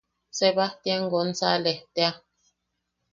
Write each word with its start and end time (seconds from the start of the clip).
Sebajtian 0.37 1.03
Gonsales 1.13 1.77
tea. 1.95 2.13